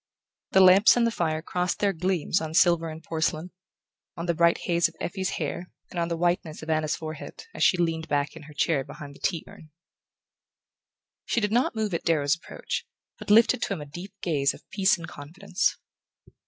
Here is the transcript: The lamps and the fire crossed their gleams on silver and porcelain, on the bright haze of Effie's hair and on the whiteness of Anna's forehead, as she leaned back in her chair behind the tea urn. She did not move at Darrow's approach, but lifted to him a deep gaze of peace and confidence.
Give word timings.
The 0.53 0.61
lamps 0.61 0.97
and 0.97 1.05
the 1.05 1.11
fire 1.11 1.43
crossed 1.43 1.77
their 1.77 1.93
gleams 1.93 2.41
on 2.41 2.55
silver 2.55 2.89
and 2.89 3.03
porcelain, 3.03 3.51
on 4.17 4.25
the 4.25 4.33
bright 4.33 4.57
haze 4.65 4.87
of 4.87 4.95
Effie's 4.99 5.37
hair 5.37 5.69
and 5.91 5.99
on 5.99 6.07
the 6.07 6.17
whiteness 6.17 6.63
of 6.63 6.71
Anna's 6.71 6.95
forehead, 6.95 7.45
as 7.53 7.63
she 7.63 7.77
leaned 7.77 8.07
back 8.07 8.35
in 8.35 8.41
her 8.49 8.53
chair 8.55 8.83
behind 8.83 9.13
the 9.13 9.19
tea 9.19 9.45
urn. 9.47 9.69
She 11.25 11.39
did 11.39 11.51
not 11.51 11.75
move 11.75 11.93
at 11.93 12.03
Darrow's 12.03 12.33
approach, 12.33 12.87
but 13.19 13.29
lifted 13.29 13.61
to 13.61 13.73
him 13.73 13.81
a 13.81 13.85
deep 13.85 14.15
gaze 14.23 14.55
of 14.55 14.67
peace 14.71 14.97
and 14.97 15.07
confidence. 15.07 15.77